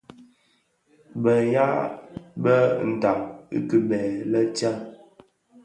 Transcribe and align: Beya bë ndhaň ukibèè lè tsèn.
Beya 1.23 1.65
bë 2.41 2.55
ndhaň 2.91 3.19
ukibèè 3.57 4.11
lè 4.31 4.41
tsèn. 4.55 4.77